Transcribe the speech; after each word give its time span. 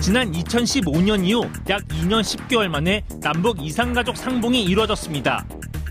지난 0.00 0.32
2015년 0.32 1.26
이후 1.26 1.42
약 1.68 1.86
2년 1.88 2.22
10개월 2.22 2.68
만에 2.68 3.04
남북 3.20 3.62
이산가족 3.62 4.16
상봉이 4.16 4.64
이루어졌습니다. 4.64 5.46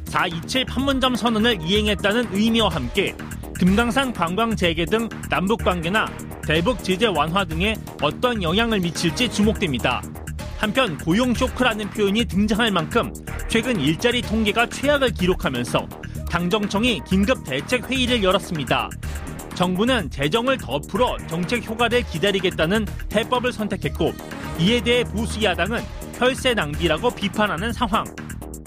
427 0.06 0.66
판문점 0.66 1.16
선언을 1.16 1.60
이행했다는 1.62 2.30
의미와 2.34 2.70
함께 2.70 3.16
금강산 3.60 4.12
관광 4.14 4.56
재개 4.56 4.86
등 4.86 5.08
남북 5.30 5.64
관계나 5.64 6.08
대북 6.44 6.84
제재 6.84 7.06
완화 7.06 7.46
등에 7.46 7.76
어떤 8.02 8.42
영향을 8.42 8.80
미칠지 8.80 9.30
주목됩니다. 9.30 10.02
한편 10.58 10.98
고용 10.98 11.36
쇼크라는 11.36 11.92
표현이 11.92 12.26
등장할 12.26 12.72
만큼 12.72 13.14
최근 13.48 13.80
일자리 13.80 14.24
통계가 14.24 14.70
최악을 14.70 15.12
기록하면서 15.12 15.88
당정청이 16.32 17.02
긴급 17.08 17.44
대책 17.44 17.88
회의를 17.88 18.24
열었습니다. 18.24 18.90
정부는 19.60 20.10
재정을 20.10 20.58
더 20.58 20.80
풀어 20.80 21.18
정책 21.28 21.70
효과를 21.70 22.04
기다리겠다는 22.04 22.86
해법을 23.14 23.52
선택했고 23.52 24.14
이에 24.58 24.80
대해 24.80 25.04
보수 25.04 25.44
야당은 25.44 25.82
혈세 26.14 26.54
낭비라고 26.54 27.10
비판하는 27.10 27.74
상황. 27.74 28.06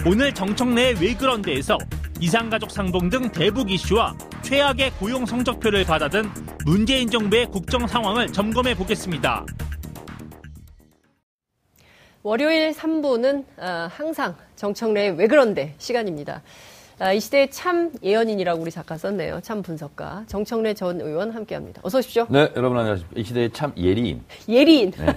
오늘 0.05 0.31
정청 0.31 0.75
내왜 0.75 1.15
그런데에서 1.15 1.79
이산가족 2.19 2.69
상봉 2.69 3.09
등 3.09 3.31
대북 3.31 3.71
이슈와 3.71 4.15
최악의 4.43 4.91
고용 4.99 5.25
성적표를 5.25 5.83
받아든 5.83 6.29
문재인 6.63 7.09
정부의 7.09 7.47
국정 7.47 7.87
상황을 7.87 8.31
점검해 8.31 8.75
보겠습니다. 8.75 9.47
월요일 12.21 12.71
3부는 12.71 13.45
아, 13.57 13.89
항상 13.91 14.35
정청래의 14.55 15.17
왜 15.17 15.25
그런데 15.25 15.73
시간입니다. 15.79 16.43
아, 17.03 17.11
이 17.11 17.19
시대의 17.19 17.51
참 17.51 17.91
예언인이라고 18.01 18.61
우리 18.61 18.71
작가 18.71 18.97
썼네요. 18.97 19.41
참 19.41 19.61
분석가 19.61 20.23
정청래 20.25 20.73
전 20.73 21.01
의원 21.01 21.31
함께합니다. 21.31 21.81
어서 21.83 21.97
오십시오. 21.97 22.25
네, 22.29 22.49
여러분 22.55 22.77
안녕하십니까. 22.77 23.19
이 23.19 23.23
시대의 23.25 23.51
참 23.51 23.73
예리인. 23.75 24.23
예리인. 24.47 24.91
네, 24.91 25.07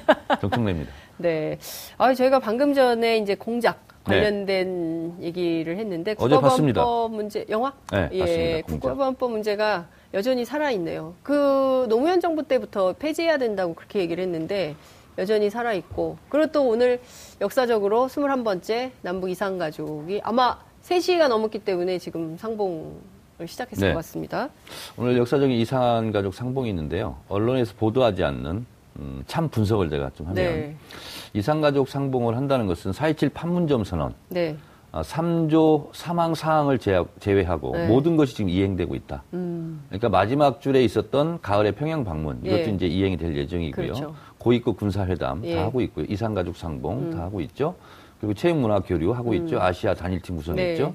정청래입니다. 0.41 0.91
네. 1.19 1.59
아, 1.97 2.13
저희가 2.13 2.41
방금 2.41 2.75
전에 2.75 3.19
이제 3.19 3.37
공작 3.37 3.87
관련된 4.03 5.19
네. 5.19 5.27
얘기를 5.27 5.79
했는데 5.79 6.17
어제 6.19 6.35
봤습니다. 6.41 6.85
문제 7.09 7.47
영화? 7.51 7.73
네, 7.93 8.09
예. 8.15 8.63
국가보안법 8.67 9.31
문제가 9.31 9.87
여전히 10.13 10.45
살아 10.45 10.73
있네요. 10.73 11.15
그 11.23 11.87
노무현 11.89 12.21
정부 12.21 12.43
때부터 12.43 12.95
폐지해야 12.95 13.39
된다고 13.39 13.75
그렇게 13.75 14.01
얘기를 14.01 14.25
했는데 14.25 14.75
여전히 15.19 15.51
살아 15.51 15.73
있고 15.73 16.19
그리고 16.31 16.51
또 16.51 16.69
오늘 16.69 17.01
역사적으로 17.41 18.09
21번째 18.09 18.91
남북 19.03 19.31
이산 19.31 19.57
가족이 19.57 20.21
아마 20.25 20.59
3시가 20.87 21.29
넘었기 21.29 21.59
때문에 21.61 21.99
지금 21.99 22.37
상봉을 22.37 22.93
시작했을 23.47 23.89
네. 23.89 23.93
것 23.93 23.99
같습니다. 23.99 24.49
오늘 24.97 25.17
역사적인 25.19 25.57
이산 25.57 26.13
가족 26.13 26.33
상봉이 26.33 26.69
있는데요. 26.71 27.17
언론에서 27.29 27.75
보도하지 27.77 28.23
않는 28.23 28.67
음, 28.99 29.25
참 29.27 29.49
분석을 29.49 29.91
제가 29.91 30.11
좀 30.15 30.29
하면 30.29 30.35
네. 30.45 30.77
이산가족 31.35 31.89
상봉을 31.89 32.37
한다는 32.37 32.67
것은 32.67 32.93
4.27 32.93 33.35
판문점 33.35 33.85
선언, 33.85 34.15
네. 34.29 34.57
어, 34.93 35.03
3조 35.03 35.89
사망 35.93 36.35
사항을 36.35 36.79
제외하고 36.79 37.73
네. 37.73 37.89
모든 37.89 38.17
것이 38.17 38.35
지금 38.35 38.49
이행되고 38.49 38.95
있다. 38.95 39.23
음. 39.35 39.83
그러니까 39.89 40.09
마지막 40.09 40.63
줄에 40.63 40.83
있었던 40.85 41.41
가을의 41.43 41.73
평양 41.73 42.05
방문 42.05 42.39
이것도 42.43 42.59
예. 42.59 42.65
이제 42.75 42.87
이행이 42.87 43.17
될 43.19 43.37
예정이고요. 43.37 43.87
그렇죠. 43.87 44.15
고위급 44.39 44.79
군사회담 44.79 45.45
예. 45.45 45.57
다 45.57 45.65
하고 45.65 45.83
있고요. 45.83 46.07
이산가족 46.09 46.57
상봉 46.57 46.99
음. 46.99 47.11
다 47.11 47.25
하고 47.25 47.41
있죠. 47.43 47.75
그리고 48.21 48.35
체육문화 48.35 48.81
교류 48.81 49.13
하고 49.13 49.31
음. 49.31 49.35
있죠. 49.37 49.61
아시아 49.61 49.95
단일팀 49.95 50.37
구성했죠. 50.37 50.87
네. 50.87 50.93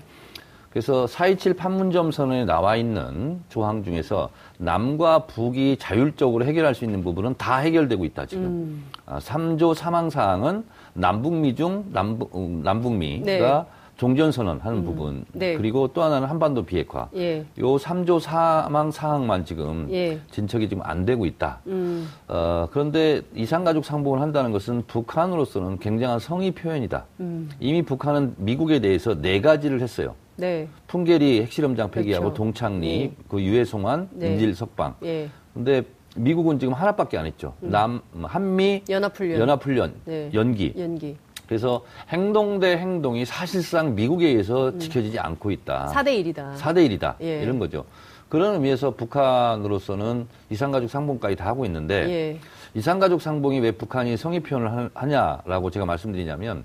그래서 0.71 1.05
4.27 1.05 1.57
판문점 1.57 2.11
선언에 2.11 2.45
나와 2.45 2.77
있는 2.77 3.41
조항 3.49 3.83
중에서 3.83 4.29
남과 4.57 5.25
북이 5.25 5.77
자율적으로 5.77 6.45
해결할 6.45 6.73
수 6.75 6.85
있는 6.85 7.03
부분은 7.03 7.35
다 7.37 7.57
해결되고 7.57 8.05
있다, 8.05 8.25
지금. 8.25 8.45
음. 8.45 8.85
아, 9.05 9.19
3조 9.19 9.73
사망사항은 9.73 10.63
남북미 10.93 11.55
중 11.55 11.85
남북, 11.91 12.33
음, 12.37 12.61
남북미가 12.63 13.25
네. 13.25 13.65
종전선언 14.01 14.61
하는 14.61 14.79
음. 14.79 14.83
부분. 14.83 15.25
네. 15.31 15.55
그리고 15.55 15.87
또 15.89 16.01
하나는 16.01 16.27
한반도 16.27 16.65
비핵화. 16.65 17.07
예. 17.15 17.45
요 17.59 17.75
3조 17.77 18.19
사망 18.19 18.89
사항만 18.89 19.45
지금 19.45 19.87
예. 19.91 20.19
진척이 20.31 20.69
지금 20.69 20.81
안 20.83 21.05
되고 21.05 21.23
있다. 21.23 21.59
음. 21.67 22.09
어, 22.27 22.67
그런데 22.71 23.21
이산가족 23.35 23.85
상봉을 23.85 24.19
한다는 24.19 24.51
것은 24.51 24.85
북한으로서는 24.87 25.77
굉장한 25.77 26.17
성의 26.17 26.49
표현이다. 26.49 27.05
음. 27.19 27.47
이미 27.59 27.83
북한은 27.83 28.33
미국에 28.37 28.79
대해서 28.79 29.13
네 29.21 29.39
가지를 29.39 29.81
했어요. 29.81 30.15
네. 30.35 30.67
풍계리 30.87 31.43
핵실험장 31.43 31.91
폐기하고 31.91 32.23
그렇죠. 32.23 32.37
동창리, 32.37 32.97
네. 32.97 33.15
그 33.27 33.39
유해송환, 33.39 34.09
네. 34.13 34.31
인질 34.31 34.55
석방. 34.55 34.95
예. 35.03 35.29
근데 35.53 35.83
미국은 36.15 36.57
지금 36.57 36.73
하나밖에 36.73 37.19
안 37.19 37.27
했죠. 37.27 37.53
음. 37.61 37.69
남 37.69 38.01
한미 38.23 38.81
연합훈련, 38.89 39.39
연합훈련 39.41 39.93
네. 40.05 40.31
연기. 40.33 40.73
연기. 40.75 41.17
그래서 41.51 41.83
행동 42.07 42.61
대 42.61 42.77
행동이 42.77 43.25
사실상 43.25 43.93
미국에 43.93 44.27
의해서 44.27 44.69
음. 44.69 44.79
지켜지지 44.79 45.19
않고 45.19 45.51
있다. 45.51 45.91
4대 45.93 46.23
1이다. 46.23 46.55
4대 46.55 46.97
1이다. 46.97 47.15
예. 47.19 47.41
이런 47.43 47.59
거죠. 47.59 47.83
그런 48.29 48.53
의미에서 48.53 48.91
북한으로서는 48.91 50.29
이산가족 50.49 50.89
상봉까지 50.89 51.35
다 51.35 51.47
하고 51.47 51.65
있는데 51.65 52.09
예. 52.09 52.39
이산가족 52.73 53.21
상봉이 53.21 53.59
왜 53.59 53.71
북한이 53.71 54.15
성의 54.15 54.39
표현을 54.39 54.91
하냐라고 54.93 55.71
제가 55.71 55.85
말씀드리냐면 55.85 56.63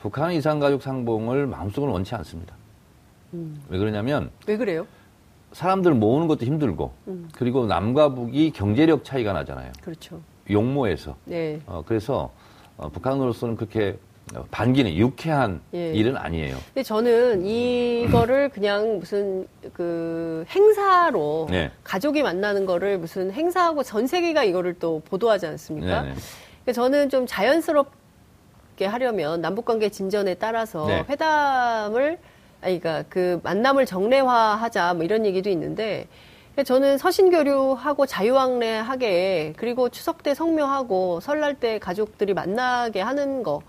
북한은 0.00 0.34
이산가족 0.34 0.82
상봉을 0.82 1.46
마음속으로 1.46 1.92
원치 1.92 2.16
않습니다. 2.16 2.56
음. 3.34 3.62
왜 3.68 3.78
그러냐면 3.78 4.32
왜 4.48 4.56
그래요? 4.56 4.84
사람들 5.52 5.94
모으는 5.94 6.26
것도 6.26 6.44
힘들고 6.44 6.92
음. 7.06 7.28
그리고 7.36 7.66
남과 7.66 8.08
북이 8.16 8.50
경제력 8.50 9.04
차이가 9.04 9.32
나잖아요. 9.32 9.70
그렇죠. 9.80 10.20
용모에서. 10.50 11.14
네. 11.24 11.60
어, 11.66 11.84
그래서 11.86 12.32
어, 12.76 12.88
북한으로서는 12.88 13.54
그렇게 13.54 13.96
반기는 14.50 14.94
유쾌한 14.94 15.60
예. 15.74 15.92
일은 15.92 16.16
아니에요. 16.16 16.56
근데 16.68 16.82
저는 16.82 17.44
이거를 17.44 18.48
그냥 18.48 18.98
무슨 18.98 19.46
그 19.72 20.44
행사로 20.48 21.48
네. 21.50 21.70
가족이 21.84 22.22
만나는 22.22 22.66
거를 22.66 22.98
무슨 22.98 23.30
행사하고 23.30 23.82
전 23.82 24.06
세계가 24.06 24.44
이거를 24.44 24.74
또 24.78 25.02
보도하지 25.04 25.46
않습니까? 25.46 26.02
네, 26.02 26.14
네. 26.64 26.72
저는 26.72 27.10
좀 27.10 27.26
자연스럽게 27.26 28.86
하려면 28.86 29.40
남북 29.40 29.66
관계 29.66 29.88
진전에 29.90 30.34
따라서 30.34 30.86
네. 30.86 31.04
회담을 31.08 32.18
아니, 32.62 32.80
그러니까 32.80 33.04
그 33.10 33.40
만남을 33.42 33.84
정례화하자 33.84 34.94
뭐 34.94 35.04
이런 35.04 35.26
얘기도 35.26 35.50
있는데 35.50 36.08
저는 36.64 36.96
서신교류하고 36.98 38.06
자유왕래하게 38.06 39.54
그리고 39.56 39.90
추석 39.90 40.22
때 40.22 40.34
성묘하고 40.34 41.20
설날 41.20 41.54
때 41.54 41.78
가족들이 41.78 42.32
만나게 42.32 43.00
하는 43.02 43.42
거. 43.42 43.60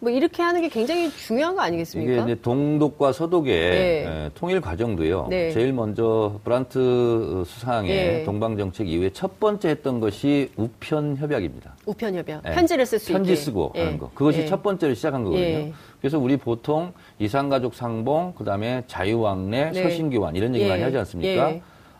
뭐 0.00 0.10
이렇게 0.10 0.42
하는 0.42 0.60
게 0.60 0.68
굉장히 0.68 1.10
중요한 1.10 1.56
거 1.56 1.62
아니겠습니까? 1.62 2.12
이게 2.12 2.22
이제 2.22 2.40
동독과 2.40 3.12
서독의 3.12 3.70
네. 3.70 4.30
통일 4.34 4.60
과정도요. 4.60 5.26
네. 5.28 5.50
제일 5.50 5.72
먼저 5.72 6.38
브란트 6.44 7.42
수상의 7.44 7.90
네. 7.90 8.24
동방 8.24 8.56
정책 8.56 8.88
이후에 8.88 9.10
첫 9.10 9.40
번째 9.40 9.70
했던 9.70 9.98
것이 9.98 10.50
우편 10.56 11.16
협약입니다. 11.16 11.74
우편 11.86 12.14
협약. 12.14 12.42
네. 12.44 12.54
편지를 12.54 12.86
쓸 12.86 12.98
수 12.98 13.10
있게. 13.10 13.12
편지 13.14 13.34
쓰고 13.36 13.72
네. 13.74 13.84
하는 13.84 13.98
거. 13.98 14.10
그것이 14.14 14.40
네. 14.40 14.46
첫 14.46 14.62
번째로 14.62 14.94
시작한 14.94 15.24
거거든요. 15.24 15.72
그래서 16.00 16.18
우리 16.18 16.36
보통 16.36 16.92
이산가족 17.18 17.74
상봉, 17.74 18.34
그다음에 18.34 18.84
자유왕래, 18.86 19.72
서신교환 19.72 20.36
이런 20.36 20.54
얘기 20.54 20.68
많이 20.68 20.82
하지 20.82 20.96
않습니까? 20.98 21.54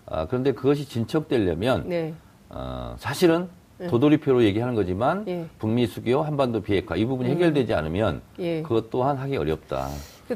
아, 0.07 0.27
그런데 0.27 0.53
그것이 0.53 0.89
진척되려면 0.89 2.15
어, 2.51 2.95
사실은 2.99 3.43
예. 3.43 3.58
도돌이표로 3.87 4.43
얘기하는 4.45 4.75
거지만 4.75 5.25
예. 5.29 5.47
북미 5.59 5.87
수교, 5.87 6.23
한반도 6.23 6.63
비핵화 6.63 6.97
이 6.97 7.05
부분이 7.05 7.31
음. 7.31 7.35
해결되지 7.37 7.75
않으면 7.75 8.23
예. 8.41 8.63
그것 8.63 8.91
또한 8.91 9.17
하기 9.17 9.37
어렵다. 9.37 9.89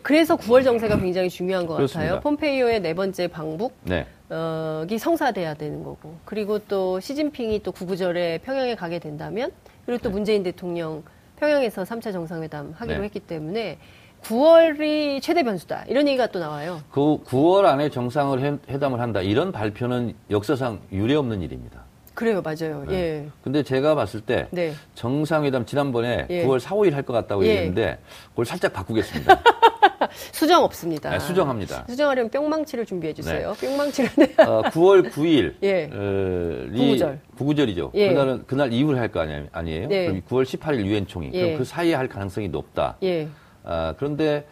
그래서 0.02 0.36
9월 0.36 0.64
정세가 0.64 0.98
굉장히 0.98 1.28
중요한 1.28 1.66
것 1.66 1.76
그렇습니다. 1.76 2.14
같아요. 2.14 2.20
폼페이오의 2.22 2.80
네 2.80 2.94
번째 2.94 3.28
방북. 3.28 3.74
네. 3.82 4.06
어, 4.30 4.86
이 4.88 4.96
성사돼야 4.96 5.54
되는 5.54 5.82
거고. 5.82 6.16
그리고 6.24 6.58
또 6.60 6.98
시진핑이 7.00 7.62
또 7.62 7.72
구구절에 7.72 8.38
평양에 8.38 8.74
가게 8.74 8.98
된다면 8.98 9.50
그리고 9.84 10.02
또 10.02 10.08
네. 10.08 10.14
문재인 10.14 10.42
대통령 10.42 11.02
평양에서 11.36 11.82
3차 11.82 12.12
정상회담 12.12 12.72
하기로 12.76 12.98
네. 12.98 13.04
했기 13.04 13.20
때문에 13.20 13.78
9월이 14.22 15.20
최대 15.20 15.42
변수다. 15.42 15.84
이런 15.88 16.06
얘기가 16.06 16.28
또 16.28 16.38
나와요. 16.38 16.80
그 16.90 17.18
9월 17.24 17.64
안에 17.64 17.90
정상을 17.90 18.60
회담을 18.68 19.00
한다. 19.00 19.20
이런 19.20 19.50
발표는 19.52 20.14
역사상 20.30 20.80
유례 20.92 21.16
없는 21.16 21.42
일입니다. 21.42 21.84
그래요, 22.14 22.42
맞아요. 22.42 22.84
네. 22.86 22.94
예. 22.94 23.28
근데 23.42 23.62
제가 23.62 23.94
봤을 23.94 24.20
때 24.20 24.48
네. 24.50 24.72
정상회담 24.94 25.64
지난번에 25.66 26.26
예. 26.30 26.44
9월 26.46 26.60
4, 26.60 26.74
5일 26.74 26.92
할 26.92 27.02
것 27.02 27.12
같다고 27.12 27.44
예. 27.44 27.48
얘기했는데 27.48 27.98
그걸 28.30 28.44
살짝 28.44 28.72
바꾸겠습니다. 28.72 29.42
수정 30.32 30.62
없습니다. 30.64 31.10
네, 31.10 31.18
수정합니다. 31.18 31.84
수정하려면 31.88 32.30
뿅망치를 32.30 32.84
준비해 32.86 33.14
주세요. 33.14 33.54
네. 33.54 33.66
뿅망치를. 33.68 34.10
어, 34.46 34.62
9월 34.64 35.10
9일. 35.10 35.54
예. 35.62 35.84
어, 35.92 36.70
구구절. 36.76 37.20
구구절이죠. 37.38 37.92
예. 37.94 38.08
그날은 38.08 38.44
그날 38.46 38.72
이후에 38.72 38.98
할거 38.98 39.20
아니, 39.20 39.46
아니에요? 39.52 39.88
네. 39.88 40.06
그럼 40.06 40.22
9월 40.28 40.42
18일 40.44 40.84
유엔 40.84 41.06
총회. 41.06 41.30
예. 41.32 41.42
그럼 41.44 41.58
그 41.58 41.64
사이에 41.64 41.94
할 41.94 42.08
가능성이 42.08 42.48
높다. 42.48 42.96
예. 43.02 43.28
어, 43.64 43.94
그런데 43.96 44.46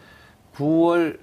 9월 0.55 1.19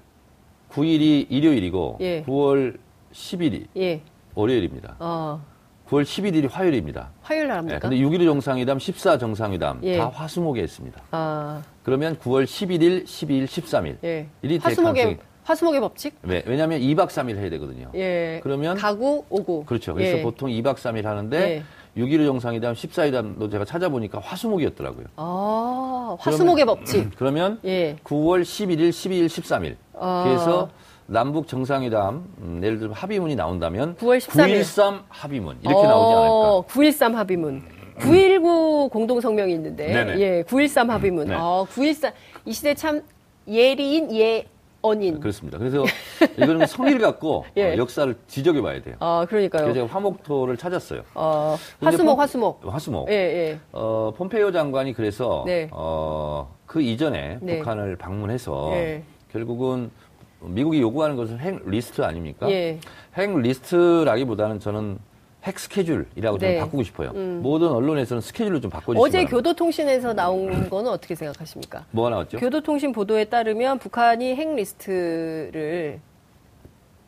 9일이 0.71 1.27
일요일이고 1.31 1.99
예. 2.01 2.23
9월 2.25 2.79
10일이 3.13 3.67
예. 3.77 4.03
월요일입니다. 4.35 4.97
어. 5.01 5.43
9월 5.89 6.03
11일이 6.03 6.51
화요일입니다. 6.51 7.11
화요일 7.23 7.49
날 7.49 7.59
합니까? 7.59 7.79
네, 7.79 7.81
근데 7.81 7.97
6.15 7.97 8.25
정상회담, 8.27 8.79
14 8.79 9.19
정상회담 9.19 9.81
예. 9.85 9.97
다 9.97 10.11
화수목에 10.11 10.63
했습니다. 10.63 11.01
아. 11.11 11.63
그러면 11.83 12.19
9월 12.19 12.45
11일, 12.45 13.05
12일, 13.05 13.47
13일. 13.47 13.97
예. 14.05 14.29
일이 14.43 14.59
화수목의 14.59 15.19
화수목의 15.45 15.81
법칙? 15.81 16.15
네, 16.23 16.43
왜냐하면 16.47 16.81
2박 16.81 17.09
3일 17.09 17.37
해야 17.37 17.49
되거든요. 17.49 17.91
예. 17.95 18.41
그러면 18.43 18.77
가고 18.77 19.25
오고. 19.31 19.65
그렇죠. 19.65 19.95
그래서 19.95 20.19
예. 20.19 20.23
보통 20.23 20.51
2박 20.51 20.75
3일 20.75 21.05
하는데 21.05 21.65
예. 21.97 22.03
6.15 22.03 22.27
정상회담, 22.27 22.75
14일담도 22.75 23.51
제가 23.51 23.65
찾아보니까 23.65 24.21
화수목이었더라고요. 24.21 25.07
아, 25.17 26.17
화수목의 26.21 26.65
그러면, 26.65 26.85
법칙. 26.85 27.11
그러면 27.17 27.59
예. 27.65 27.97
9월 28.05 28.43
11일, 28.43 28.91
12일, 28.91 29.27
13일. 29.27 29.77
아. 29.99 30.25
그래서 30.27 30.69
남북 31.11 31.49
정상회담, 31.49 32.23
음, 32.43 32.61
예를 32.63 32.79
들어 32.79 32.93
합의문이 32.93 33.35
나온다면 33.35 33.97
9월 33.97 34.19
13일. 34.19 34.61
9.13 34.61 35.03
합의문 35.09 35.57
이렇게 35.63 35.75
어, 35.79 35.83
나오지 35.87 36.15
않을까? 36.15 36.69
9.13 36.69 37.15
합의문. 37.15 37.63
9.19 37.99 38.91
공동성명이 38.91 39.55
있는데, 39.55 39.87
네네. 39.87 40.21
예, 40.21 40.43
9.13 40.43 40.89
합의문. 40.89 41.29
네. 41.29 41.35
어, 41.35 41.67
9.13. 41.71 42.13
이 42.45 42.53
시대 42.53 42.75
참 42.75 43.03
예리인 43.49 44.15
예, 44.15 44.45
언인. 44.83 45.19
그렇습니다. 45.19 45.57
그래서 45.57 45.83
이거는 46.37 46.67
성의를 46.67 47.01
갖고 47.01 47.47
예. 47.57 47.73
어, 47.73 47.77
역사를 47.79 48.15
지적해 48.27 48.61
봐야 48.61 48.81
돼요. 48.83 48.97
아, 49.01 49.27
그러니까요. 49.29 49.63
그래서 49.63 49.81
제가 49.81 49.87
화목토를 49.93 50.59
찾았어요. 50.59 51.03
어, 51.15 51.57
화수목, 51.81 52.17
폼, 52.17 52.21
화수목. 52.21 52.61
화수목. 52.67 53.09
예, 53.09 53.15
예. 53.15 53.61
어, 53.73 54.13
폼페이오 54.15 54.53
장관이 54.53 54.93
그래서 54.93 55.43
네. 55.47 55.69
어, 55.73 56.55
그 56.67 56.83
이전에 56.83 57.39
네. 57.41 57.59
북한을 57.61 57.97
방문해서 57.97 58.71
예. 58.75 59.03
결국은 59.33 59.91
미국이 60.41 60.81
요구하는 60.81 61.17
것은 61.17 61.39
핵 61.39 61.69
리스트 61.69 62.03
아닙니까? 62.03 62.49
예. 62.51 62.79
핵 63.17 63.37
리스트라기보다는 63.37 64.61
저는 64.61 64.99
핵 65.45 65.59
스케줄이라고 65.59 66.39
네. 66.39 66.55
좀 66.57 66.65
바꾸고 66.65 66.83
싶어요. 66.83 67.11
음. 67.15 67.41
모든 67.43 67.69
언론에서는 67.69 68.21
스케줄로 68.21 68.61
좀 68.61 68.71
바꿔주시면 68.71 69.03
어제 69.03 69.25
교도통신에서 69.25 70.13
나온 70.15 70.69
거는 70.69 70.91
어떻게 70.91 71.15
생각하십니까? 71.15 71.87
뭐가 71.93 72.11
나왔죠? 72.11 72.39
교도통신 72.39 72.93
보도에 72.93 73.25
따르면 73.25 73.79
북한이 73.79 74.35
핵 74.35 74.55
리스트를 74.55 76.01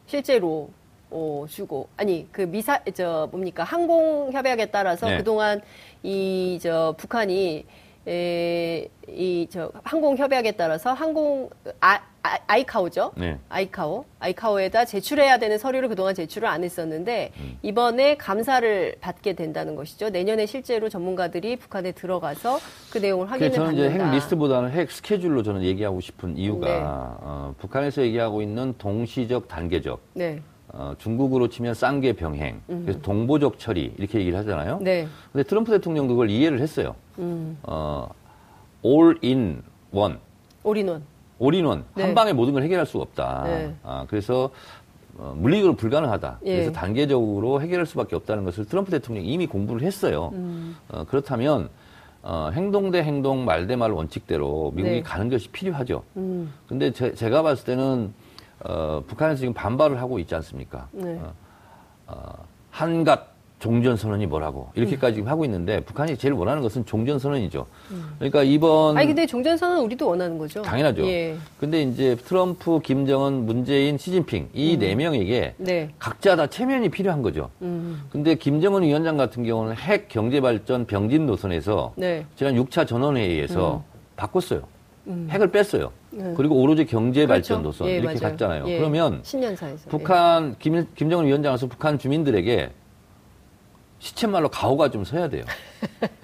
실제로 0.06 0.70
어, 1.10 1.44
주고 1.48 1.88
아니 1.96 2.28
그 2.30 2.42
미사 2.42 2.80
저 2.94 3.28
뭡니까 3.32 3.64
항공 3.64 4.30
협약에 4.32 4.66
따라서 4.66 5.08
네. 5.08 5.16
그동안 5.18 5.60
이 6.02 6.58
저 6.62 6.94
북한이 6.96 7.64
이저 8.06 9.70
항공 9.84 10.16
협약에 10.16 10.52
따라서 10.52 10.92
항공 10.92 11.50
아, 11.80 12.00
아, 12.22 12.56
ICAO죠 12.56 13.12
네. 13.16 13.38
ICAO. 13.48 14.04
ICAO에다 14.18 14.84
제출해야 14.84 15.38
되는 15.38 15.58
서류를 15.58 15.88
그동안 15.88 16.14
제출을 16.14 16.48
안 16.48 16.64
했었는데 16.64 17.32
음. 17.38 17.58
이번에 17.62 18.16
감사를 18.16 18.96
받게 19.00 19.34
된다는 19.34 19.74
것이죠. 19.74 20.10
내년에 20.10 20.46
실제로 20.46 20.88
전문가들이 20.88 21.56
북한에 21.56 21.92
들어가서 21.92 22.58
그 22.92 22.98
내용을 22.98 23.30
확인을 23.30 23.52
저는 23.52 23.66
받는다. 23.68 23.94
이제 23.94 24.04
핵 24.04 24.10
리스트보다는 24.12 24.70
핵 24.70 24.90
스케줄로 24.90 25.42
저는 25.42 25.62
얘기하고 25.62 26.00
싶은 26.00 26.36
이유가 26.36 26.66
네. 26.68 26.80
어, 26.82 27.54
북한에서 27.58 28.02
얘기하고 28.02 28.42
있는 28.42 28.74
동시적 28.78 29.48
단계적 29.48 30.00
네. 30.14 30.40
어, 30.72 30.94
중국으로 30.98 31.48
치면 31.48 31.74
쌍궤 31.74 32.12
병행, 32.12 32.60
음. 32.70 32.82
그래서 32.84 33.00
동보적 33.00 33.58
처리 33.58 33.92
이렇게 33.98 34.20
얘기를 34.20 34.38
하잖아요. 34.38 34.78
네. 34.80 35.08
근데 35.32 35.42
트럼프 35.42 35.72
대통령도 35.72 36.14
그걸 36.14 36.30
이해를 36.30 36.60
했어요. 36.60 36.94
음. 37.20 37.58
어, 37.62 38.08
all 38.84 39.16
in 39.22 39.62
one. 39.92 40.16
올인원. 40.62 41.02
올인원 41.38 41.84
네. 41.94 42.02
한 42.04 42.14
방에 42.14 42.32
모든 42.32 42.52
걸 42.52 42.62
해결할 42.62 42.86
수가 42.86 43.02
없다. 43.04 43.44
네. 43.44 43.74
아, 43.82 44.04
그래서 44.08 44.50
어, 45.16 45.34
물리적으로 45.36 45.74
불가능하다. 45.76 46.40
예. 46.44 46.52
그래서 46.56 46.72
단계적으로 46.72 47.60
해결할 47.60 47.86
수밖에 47.86 48.16
없다는 48.16 48.44
것을 48.44 48.64
트럼프 48.66 48.90
대통령이 48.90 49.26
이미 49.28 49.46
공부를 49.46 49.82
했어요. 49.82 50.30
음. 50.34 50.76
어, 50.88 51.04
그렇다면 51.04 51.68
어, 52.22 52.50
행동 52.52 52.90
대 52.90 53.02
행동, 53.02 53.44
말 53.46 53.66
대 53.66 53.76
말 53.76 53.90
원칙대로 53.92 54.72
미국이 54.74 54.96
네. 54.96 55.02
가는 55.02 55.28
것이 55.30 55.48
필요하죠. 55.48 56.02
음. 56.16 56.52
근데 56.68 56.92
제, 56.92 57.14
제가 57.14 57.42
봤을 57.42 57.64
때는 57.64 58.12
어, 58.64 59.02
북한에서 59.06 59.40
지금 59.40 59.54
반발을 59.54 59.98
하고 60.00 60.18
있지 60.18 60.34
않습니까? 60.34 60.88
네. 60.92 61.18
어, 61.22 61.32
어, 62.08 62.44
한갓 62.70 63.29
종전선언이 63.60 64.26
뭐라고 64.26 64.70
이렇게까지 64.74 65.16
지금 65.16 65.28
하고 65.28 65.44
있는데 65.44 65.80
북한이 65.80 66.16
제일 66.16 66.32
원하는 66.34 66.62
것은 66.62 66.86
종전선언이죠. 66.86 67.66
그러니까 68.18 68.42
이번 68.42 68.96
아니 68.96 69.06
근데 69.06 69.26
종전선언 69.26 69.84
우리도 69.84 70.08
원하는 70.08 70.38
거죠. 70.38 70.62
당연하죠. 70.62 71.06
예. 71.06 71.36
근데 71.58 71.82
이제 71.82 72.16
트럼프, 72.16 72.80
김정은, 72.80 73.44
문재인, 73.44 73.98
시진핑 73.98 74.48
이네 74.54 74.94
음. 74.94 74.98
명에게 74.98 75.54
네. 75.58 75.90
각자 75.98 76.36
다 76.36 76.46
체면이 76.46 76.88
필요한 76.88 77.20
거죠. 77.20 77.50
음. 77.60 78.02
근데 78.10 78.34
김정은 78.34 78.82
위원장 78.82 79.18
같은 79.18 79.44
경우는 79.44 79.76
핵 79.76 80.08
경제 80.08 80.40
발전 80.40 80.86
병진 80.86 81.26
노선에서 81.26 81.92
네. 81.96 82.24
지난 82.36 82.56
6차 82.56 82.88
전원회의에서 82.88 83.76
음. 83.76 84.00
바꿨어요. 84.16 84.62
음. 85.06 85.28
핵을 85.30 85.50
뺐어요. 85.50 85.92
네. 86.10 86.32
그리고 86.36 86.56
오로지 86.56 86.86
경제 86.86 87.26
발전 87.26 87.62
그렇죠. 87.62 87.84
노선 87.84 87.88
예, 87.88 87.98
이렇게 87.98 88.18
맞아요. 88.18 88.20
갔잖아요. 88.20 88.64
예. 88.68 88.78
그러면 88.78 89.20
신년사에서 89.22 89.90
북한 89.90 90.56
김, 90.58 90.86
김정은 90.94 91.26
위원장에서 91.26 91.66
북한 91.66 91.98
주민들에게 91.98 92.70
시쳇말로 94.00 94.48
가오가 94.48 94.90
좀 94.90 95.04
서야 95.04 95.28
돼요. 95.28 95.44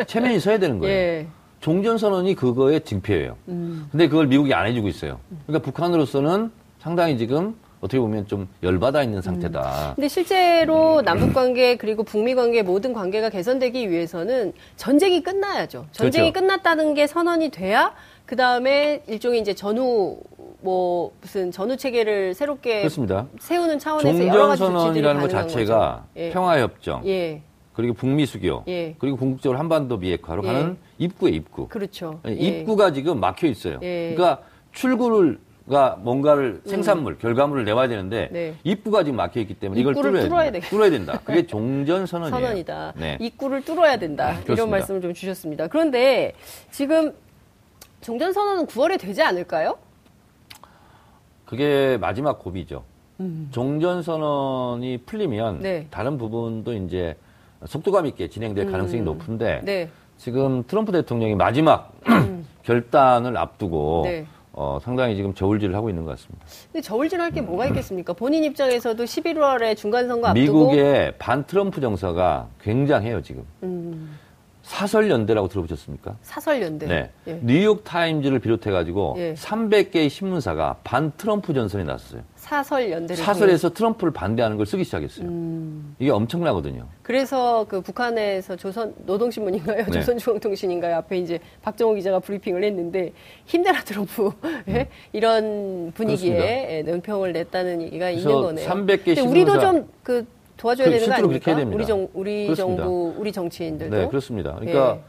체면이 0.06 0.40
서야 0.40 0.58
되는 0.58 0.78
거예요. 0.78 0.94
예. 0.94 1.26
종전선언이 1.60 2.34
그거의 2.34 2.80
증표예요. 2.80 3.36
음. 3.48 3.88
근데 3.90 4.08
그걸 4.08 4.26
미국이 4.26 4.52
안 4.54 4.66
해주고 4.66 4.88
있어요. 4.88 5.20
그러니까 5.46 5.64
북한으로서는 5.64 6.50
상당히 6.78 7.18
지금 7.18 7.56
어떻게 7.80 7.98
보면 7.98 8.26
좀 8.26 8.48
열받아 8.62 9.02
있는 9.02 9.20
상태다. 9.20 9.90
음. 9.90 9.94
근데 9.94 10.08
실제로 10.08 11.02
남북 11.02 11.34
관계 11.34 11.76
그리고 11.76 12.02
북미 12.02 12.34
관계 12.34 12.62
모든 12.62 12.92
관계가 12.92 13.30
개선되기 13.30 13.90
위해서는 13.90 14.52
전쟁이 14.76 15.22
끝나야죠. 15.22 15.86
전쟁이 15.92 16.32
그렇죠. 16.32 16.46
끝났다는 16.46 16.94
게 16.94 17.06
선언이 17.06 17.50
돼야 17.50 17.92
그 18.24 18.36
다음에 18.36 19.02
일종의 19.06 19.40
이제 19.40 19.54
전후 19.54 20.18
뭐 20.60 21.12
무슨 21.20 21.50
전후 21.52 21.76
체계를 21.76 22.34
새롭게 22.34 22.80
그렇습니다. 22.80 23.26
세우는 23.38 23.78
차원에서 23.78 24.26
여러 24.26 24.48
가지 24.48 24.60
종전선언이라는 24.60 25.20
것 25.20 25.28
자체가 25.28 26.04
예. 26.16 26.30
평화협정, 26.30 27.06
예. 27.06 27.42
그리고 27.76 27.92
북미 27.92 28.24
수교, 28.24 28.64
예. 28.68 28.94
그리고 28.98 29.18
궁극적으로 29.18 29.58
한반도 29.58 29.98
비핵화로 29.98 30.42
예. 30.44 30.46
가는 30.46 30.78
입구에 30.96 31.30
입구. 31.32 31.68
그렇죠. 31.68 32.20
예. 32.26 32.32
입구가 32.32 32.92
지금 32.94 33.20
막혀 33.20 33.48
있어요. 33.48 33.78
예. 33.82 34.14
그러니까 34.16 34.42
출구를 34.72 35.38
가 35.68 35.98
뭔가를 36.00 36.62
음. 36.64 36.70
생산물, 36.70 37.14
음. 37.14 37.18
결과물을 37.20 37.64
내와야 37.64 37.88
되는데 37.88 38.28
네. 38.30 38.54
입구가 38.62 39.02
지금 39.02 39.16
막혀 39.16 39.40
있기 39.40 39.54
때문에 39.54 39.80
이걸 39.80 39.94
뚫어야, 39.94 40.22
뚫어야 40.28 40.52
된다. 40.52 40.68
뚫어야 40.68 40.90
된다. 40.90 41.20
그게 41.24 41.44
종전 41.46 42.06
선언이에요. 42.06 42.40
선언이다. 42.40 42.92
네. 42.96 43.18
입구를 43.20 43.62
뚫어야 43.62 43.98
된다. 43.98 44.38
네, 44.46 44.52
이런 44.52 44.70
말씀을 44.70 45.00
좀 45.02 45.12
주셨습니다. 45.12 45.66
그런데 45.66 46.34
지금 46.70 47.12
종전 48.00 48.32
선언은 48.32 48.66
9월에 48.68 48.98
되지 48.98 49.22
않을까요? 49.22 49.76
그게 51.44 51.98
마지막 52.00 52.38
고비죠. 52.38 52.84
음. 53.18 53.48
종전 53.50 54.02
선언이 54.02 54.98
풀리면 55.04 55.60
네. 55.60 55.88
다른 55.90 56.16
부분도 56.16 56.74
이제 56.74 57.16
속도감 57.66 58.06
있게 58.06 58.28
진행될 58.28 58.66
음. 58.66 58.72
가능성이 58.72 59.02
높은데 59.02 59.60
네. 59.64 59.88
지금 60.16 60.64
트럼프 60.66 60.92
대통령이 60.92 61.34
마지막 61.34 61.92
음. 62.08 62.46
결단을 62.64 63.36
앞두고 63.36 64.02
네. 64.04 64.26
어, 64.52 64.78
상당히 64.82 65.14
지금 65.16 65.34
저울질을 65.34 65.74
하고 65.74 65.90
있는 65.90 66.04
것 66.04 66.12
같습니다. 66.12 66.46
근데 66.72 66.80
저울질 66.80 67.20
할게 67.20 67.42
뭐가 67.42 67.66
있겠습니까? 67.66 68.14
본인 68.14 68.42
입장에서도 68.44 69.04
11월에 69.04 69.76
중간 69.76 70.08
선거 70.08 70.28
앞두고 70.28 70.70
미국의 70.70 71.12
반 71.18 71.44
트럼프 71.44 71.80
정서가 71.80 72.48
굉장해요 72.62 73.20
지금. 73.20 73.44
음. 73.62 74.18
사설연대라고 74.66 75.46
들어보셨습니까? 75.46 76.16
사설연대. 76.22 76.86
네. 76.86 77.10
예. 77.28 77.38
뉴욕 77.40 77.84
타임즈를 77.84 78.40
비롯해 78.40 78.72
가지고 78.72 79.14
예. 79.16 79.34
300개의 79.34 80.10
신문사가 80.10 80.78
반 80.82 81.12
트럼프 81.16 81.54
전선에 81.54 81.84
나섰어요. 81.84 82.22
사설연대를. 82.34 83.22
사설에서 83.22 83.70
트럼프를 83.70 84.12
반대하는 84.12 84.56
걸 84.56 84.66
쓰기 84.66 84.82
시작했어요. 84.82 85.28
음. 85.28 85.94
이게 86.00 86.10
엄청나거든요. 86.10 86.88
그래서 87.02 87.64
그 87.68 87.80
북한에서 87.80 88.56
조선 88.56 88.92
노동신문인가요? 89.06 89.84
네. 89.86 89.90
조선중앙통신인가요? 89.92 90.96
앞에 90.96 91.18
이제 91.18 91.38
박정호 91.62 91.94
기자가 91.94 92.18
브리핑을 92.18 92.64
했는데 92.64 93.12
힘내라 93.44 93.82
트럼프 93.84 94.32
음. 94.42 94.84
이런 95.12 95.92
분위기에 95.94 96.82
그렇습니다. 96.82 96.90
논평을 96.90 97.32
냈다는 97.34 97.82
얘기가 97.82 98.10
있는 98.10 98.32
거네요. 98.32 98.68
300개 98.68 99.14
신문사. 99.14 99.30
우리도 99.30 99.60
좀 99.60 99.88
그 100.06 100.24
도와줘야 100.56 100.86
그 100.88 100.92
되는 100.92 101.06
거 101.08 101.14
아닙니까? 101.14 101.52
우리 101.76 101.86
정 101.86 102.08
우리 102.14 102.44
그렇습니다. 102.46 102.82
정부 102.84 103.14
우리 103.18 103.32
정치인들도. 103.32 103.96
네, 103.96 104.08
그렇습니다. 104.08 104.54
그러니까 104.54 104.96
예. 104.96 105.00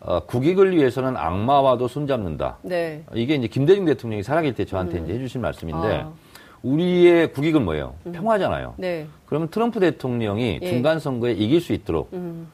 어, 0.00 0.20
국익을 0.20 0.76
위해서는 0.76 1.16
악마와도 1.16 1.88
손잡는다. 1.88 2.58
네. 2.62 3.02
이게 3.14 3.34
이제 3.34 3.46
김대중 3.46 3.84
대통령이 3.84 4.22
살아계실 4.22 4.54
때 4.54 4.64
저한테 4.64 4.98
음. 4.98 5.04
이제 5.04 5.14
해주신 5.14 5.40
말씀인데 5.40 6.02
아. 6.02 6.12
우리의 6.62 7.32
국익은 7.32 7.64
뭐예요? 7.64 7.94
음. 8.06 8.12
평화잖아요. 8.12 8.74
네. 8.76 9.06
그러면 9.26 9.48
트럼프 9.48 9.80
대통령이 9.80 10.60
예. 10.62 10.66
중간 10.68 10.98
선거에 11.00 11.32
이길 11.32 11.60
수 11.60 11.72
있도록 11.72 12.10
음. 12.12 12.48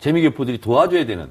재미교포들이 0.00 0.58
도와줘야 0.58 1.06
되는 1.06 1.28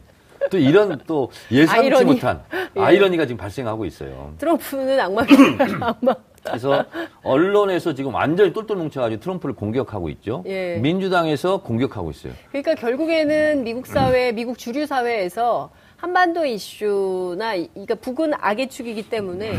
또 0.50 0.58
이런 0.58 1.00
또 1.08 1.32
예상치 1.52 1.82
아이러니. 1.82 2.06
못한 2.06 2.42
예. 2.78 2.82
아이러니가 2.82 3.26
지금 3.26 3.38
발생하고 3.38 3.86
있어요. 3.86 4.34
트럼프는 4.38 5.00
악마 5.00 5.22
악마 5.82 6.16
그래서 6.46 6.86
언론에서 7.24 7.94
지금 7.94 8.14
완전히 8.14 8.54
똘똘 8.54 8.78
뭉쳐가지고 8.78 9.20
트럼프를 9.22 9.56
공격하고 9.56 10.10
있죠. 10.10 10.44
예. 10.46 10.78
민주당에서 10.78 11.58
공격하고 11.58 12.12
있어요. 12.12 12.34
그러니까 12.50 12.76
결국에는 12.76 13.64
미국 13.64 13.88
사회, 13.88 14.32
미국 14.32 14.58
주류 14.58 14.86
사회에서 14.86 15.70
한반도 15.98 16.46
이슈나 16.46 17.56
그러니까 17.74 17.96
북은 17.96 18.34
악의 18.40 18.70
축이기 18.70 19.10
때문에 19.10 19.54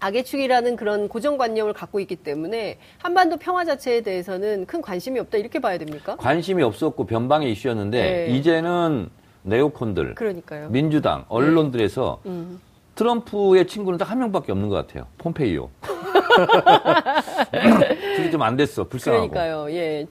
악의 0.00 0.24
축이라는 0.24 0.76
그런 0.76 1.08
고정관념을 1.08 1.72
갖고 1.72 2.00
있기 2.00 2.16
때문에 2.16 2.78
한반도 2.98 3.38
평화 3.38 3.64
자체에 3.64 4.02
대해서는 4.02 4.66
큰 4.66 4.82
관심이 4.82 5.18
없다 5.18 5.38
이렇게 5.38 5.58
봐야 5.58 5.78
됩니까? 5.78 6.16
관심이 6.16 6.62
없었고 6.62 7.06
변방의 7.06 7.50
이슈였는데 7.52 8.26
네. 8.28 8.36
이제는 8.36 9.08
네오콘들, 9.42 10.16
그러니까요. 10.16 10.68
민주당, 10.70 11.24
언론들에서 11.28 12.20
네. 12.24 12.30
음. 12.30 12.60
트럼프의 12.96 13.66
친구는 13.68 13.98
딱 13.98 14.10
한 14.10 14.18
명밖에 14.18 14.50
없는 14.52 14.68
것 14.68 14.74
같아요. 14.86 15.06
폼페이오. 15.18 15.68
그게 18.16 18.30
좀안 18.30 18.56
됐어. 18.56 18.84
불쌍하고. 18.84 19.30
그러니까요. 19.30 19.72
예. 19.74 20.06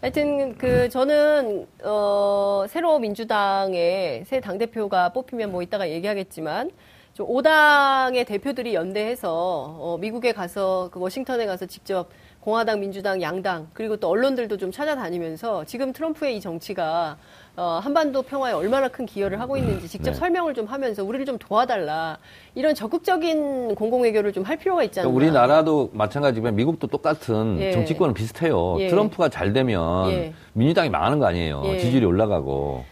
하여튼 0.00 0.56
그 0.58 0.88
저는 0.88 1.66
어 1.84 2.64
새로 2.68 2.98
민주당의 2.98 4.24
새 4.26 4.40
당 4.40 4.58
대표가 4.58 5.10
뽑히면 5.12 5.50
뭐 5.50 5.62
이따가 5.62 5.88
얘기하겠지만 5.88 6.70
좀 7.14 7.26
5당의 7.28 8.26
대표들이 8.26 8.74
연대해서 8.74 9.30
어 9.32 9.96
미국에 9.98 10.32
가서 10.32 10.90
그 10.92 11.00
워싱턴에 11.00 11.46
가서 11.46 11.64
직접 11.66 12.10
공화당, 12.40 12.80
민주당, 12.80 13.22
양당 13.22 13.68
그리고 13.72 13.96
또 13.96 14.08
언론들도 14.08 14.56
좀 14.58 14.70
찾아다니면서 14.70 15.64
지금 15.64 15.92
트럼프의 15.92 16.36
이 16.36 16.40
정치가 16.40 17.16
어, 17.56 17.80
한반도 17.82 18.22
평화에 18.22 18.52
얼마나 18.52 18.88
큰 18.88 19.06
기여를 19.06 19.40
하고 19.40 19.56
있는지 19.56 19.88
직접 19.88 20.10
네. 20.10 20.16
설명을 20.16 20.52
좀 20.52 20.66
하면서 20.66 21.02
우리를 21.02 21.24
좀 21.24 21.38
도와달라 21.38 22.18
이런 22.54 22.74
적극적인 22.74 23.74
공공외교를 23.74 24.32
좀 24.32 24.46
할 24.46 24.56
필요가 24.58 24.84
있지 24.84 25.00
않나. 25.00 25.10
그러니까 25.10 25.26
우리나라도 25.26 25.90
마찬가지지만 25.92 26.54
미국도 26.54 26.86
똑같은 26.86 27.58
예. 27.58 27.72
정치권은 27.72 28.14
비슷해요. 28.14 28.76
예. 28.80 28.86
트럼프가 28.88 29.28
잘 29.28 29.52
되면 29.52 30.08
예. 30.10 30.34
민주당이 30.52 30.88
망하는 30.90 31.18
거 31.18 31.26
아니에요. 31.26 31.62
예. 31.64 31.78
지지율이 31.78 32.06
올라가고. 32.06 32.84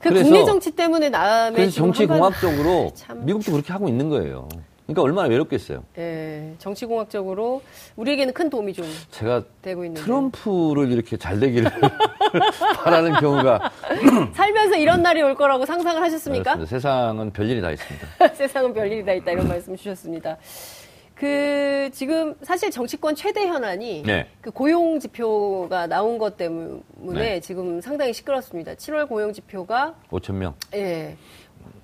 그 0.00 0.12
국내 0.12 0.44
정치 0.44 0.72
때문에 0.72 1.08
남의 1.08 1.52
그래서 1.52 1.70
정치 1.70 2.04
공학적으로 2.06 2.92
미국도 3.22 3.52
그렇게 3.52 3.72
하고 3.72 3.88
있는 3.88 4.10
거예요. 4.10 4.48
그러니까 4.86 5.02
얼마나 5.02 5.28
외롭겠어요. 5.28 5.84
예, 5.98 6.54
정치공학적으로 6.58 7.62
우리에게는 7.96 8.34
큰 8.34 8.50
도움이 8.50 8.72
좀 8.72 8.84
제가 9.10 9.42
되고 9.62 9.84
있는 9.84 10.02
트럼프를 10.02 10.90
이렇게 10.90 11.16
잘 11.16 11.38
되기를 11.38 11.70
바라는 12.84 13.12
경우가 13.14 13.70
살면서 14.34 14.76
이런 14.76 15.02
날이 15.02 15.22
올 15.22 15.34
거라고 15.34 15.64
상상을 15.64 16.00
하셨습니까? 16.02 16.54
그렇습니다. 16.54 16.68
세상은 16.68 17.32
별일이 17.32 17.60
다 17.60 17.70
있습니다. 17.70 18.28
세상은 18.34 18.74
별일이 18.74 19.04
다 19.04 19.12
있다 19.12 19.30
이런 19.30 19.48
말씀 19.48 19.76
주셨습니다. 19.76 20.36
그 21.14 21.88
지금 21.92 22.34
사실 22.42 22.72
정치권 22.72 23.14
최대 23.14 23.46
현안이 23.46 24.02
네. 24.04 24.26
그 24.40 24.50
고용 24.50 24.98
지표가 24.98 25.86
나온 25.86 26.18
것 26.18 26.36
때문에 26.36 26.82
네. 27.12 27.40
지금 27.40 27.80
상당히 27.80 28.12
시끄럽습니다. 28.12 28.74
7월 28.74 29.08
고용 29.08 29.32
지표가 29.32 29.94
5천 30.10 30.32
명. 30.34 30.54
예. 30.74 31.16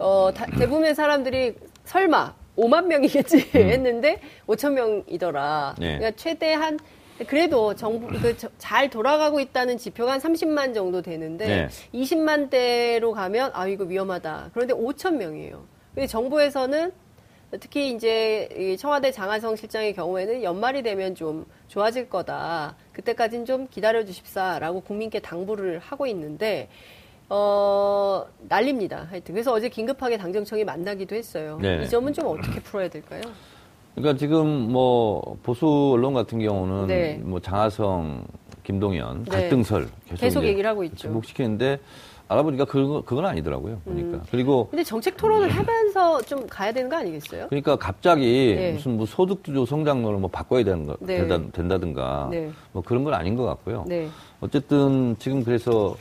어, 0.00 0.30
다, 0.34 0.44
대부분의 0.46 0.96
사람들이 0.96 1.54
설마 1.84 2.34
5만 2.58 2.86
명이겠지 2.86 3.36
음. 3.54 3.60
했는데 3.70 4.20
5천 4.46 4.72
명이더라. 4.72 5.76
네. 5.78 5.98
그러니까 5.98 6.10
최대한 6.16 6.78
그래도 7.26 7.74
정부 7.74 8.06
그잘 8.06 8.90
돌아가고 8.90 9.40
있다는 9.40 9.78
지표가 9.78 10.12
한 10.12 10.20
30만 10.20 10.74
정도 10.74 11.02
되는데 11.02 11.46
네. 11.46 11.68
20만 11.94 12.50
대로 12.50 13.12
가면 13.12 13.52
아 13.54 13.66
이거 13.66 13.84
위험하다. 13.84 14.50
그런데 14.52 14.74
5천 14.74 15.16
명이에요. 15.16 15.64
근데 15.94 16.06
정부에서는 16.06 16.92
특히 17.60 17.90
이제 17.90 18.76
청와대 18.78 19.10
장하성 19.10 19.56
실장의 19.56 19.94
경우에는 19.94 20.42
연말이 20.42 20.82
되면 20.82 21.14
좀 21.14 21.46
좋아질 21.68 22.08
거다. 22.10 22.76
그때까지는 22.92 23.46
좀 23.46 23.68
기다려 23.68 24.04
주십사라고 24.04 24.82
국민께 24.82 25.20
당부를 25.20 25.78
하고 25.78 26.06
있는데 26.06 26.68
어, 27.30 28.24
난립니다. 28.48 29.06
하여튼. 29.10 29.34
그래서 29.34 29.52
어제 29.52 29.68
긴급하게 29.68 30.16
당정청이 30.16 30.64
만나기도 30.64 31.14
했어요. 31.14 31.58
네. 31.60 31.82
이 31.82 31.88
점은 31.88 32.12
좀 32.12 32.26
어떻게 32.26 32.60
풀어야 32.60 32.88
될까요? 32.88 33.20
그러니까 33.94 34.18
지금 34.18 34.46
뭐 34.46 35.36
보수 35.42 35.66
언론 35.92 36.14
같은 36.14 36.38
경우는 36.38 36.86
네. 36.86 37.20
뭐 37.22 37.40
장하성, 37.40 38.24
김동연 38.64 39.24
네. 39.24 39.30
갈등설 39.30 39.88
계속, 40.06 40.20
계속 40.20 40.44
얘기를 40.44 40.68
하고 40.70 40.84
있죠. 40.84 41.12
복시키는데 41.12 41.80
알아보니까 42.28 42.66
그건, 42.66 43.02
그건 43.04 43.24
아니더라고요. 43.26 43.80
보니까. 43.84 44.18
음. 44.18 44.22
그리고. 44.30 44.68
근데 44.68 44.84
정책 44.84 45.16
토론을 45.16 45.48
하면서 45.48 46.20
좀 46.22 46.46
가야 46.46 46.72
되는 46.72 46.88
거 46.88 46.96
아니겠어요? 46.96 47.46
그러니까 47.48 47.76
갑자기 47.76 48.54
네. 48.56 48.72
무슨 48.72 48.96
뭐 48.96 49.06
소득주도 49.06 49.66
성장론을 49.66 50.18
뭐 50.20 50.30
바꿔야 50.30 50.62
되는 50.62 50.86
거, 50.86 50.96
네. 51.00 51.26
된다, 51.52 51.78
든가뭐 51.78 52.30
네. 52.30 52.50
그런 52.84 53.04
건 53.04 53.14
아닌 53.14 53.34
것 53.34 53.44
같고요. 53.46 53.84
네. 53.88 54.08
어쨌든 54.40 55.16
지금 55.18 55.42
그래서 55.42 55.96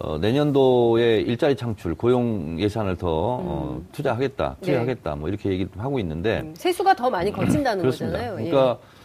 어, 0.00 0.16
내년도에 0.18 1.20
일자리 1.22 1.56
창출, 1.56 1.94
고용 1.94 2.58
예산을 2.60 2.96
더 2.96 3.08
어, 3.08 3.40
음. 3.40 3.46
어, 3.48 3.82
투자하겠다, 3.92 4.56
투자하겠다, 4.60 5.14
네. 5.14 5.20
뭐 5.20 5.28
이렇게 5.28 5.50
얘기를 5.50 5.70
하고 5.76 5.98
있는데 5.98 6.40
음, 6.40 6.54
세수가 6.56 6.94
더 6.94 7.10
많이 7.10 7.32
거친다는 7.32 7.80
그렇습니다. 7.82 8.18
거잖아요. 8.18 8.36
그러니까 8.36 8.78
예. 8.80 8.98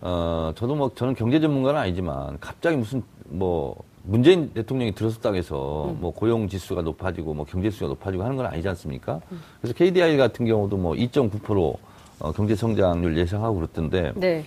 어, 0.00 0.52
저도 0.56 0.74
뭐 0.74 0.90
저는 0.94 1.14
경제 1.14 1.38
전문가는 1.38 1.80
아니지만 1.80 2.38
갑자기 2.40 2.76
무슨 2.76 3.02
뭐 3.26 3.76
문재인 4.02 4.52
대통령이 4.52 4.92
들어섰다고 4.92 5.36
해서 5.36 5.90
음. 5.90 5.98
뭐 6.00 6.12
고용 6.12 6.48
지수가 6.48 6.82
높아지고 6.82 7.32
뭐 7.34 7.46
경제 7.46 7.70
수가 7.70 7.86
높아지고 7.88 8.24
하는 8.24 8.36
건 8.36 8.46
아니지 8.46 8.68
않습니까? 8.68 9.20
음. 9.30 9.40
그래서 9.60 9.74
KDI 9.74 10.16
같은 10.16 10.46
경우도 10.46 10.76
뭐 10.76 10.94
2.9% 10.94 11.76
어, 12.18 12.32
경제 12.32 12.56
성장률 12.56 13.16
예상하고 13.18 13.56
그랬던데 13.56 14.12
네. 14.16 14.44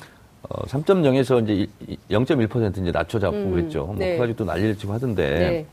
어, 0.49 0.63
3.0에서 0.63 1.43
이제 1.43 1.67
0.1% 2.09 2.81
이제 2.81 2.91
낮춰 2.91 3.19
잡고 3.19 3.37
음. 3.37 3.51
그랬죠. 3.51 3.85
뭐 3.85 3.95
네. 3.95 4.13
그가지고 4.13 4.37
또 4.37 4.45
난리를 4.45 4.77
치고 4.77 4.91
하던데. 4.93 5.39
네. 5.39 5.65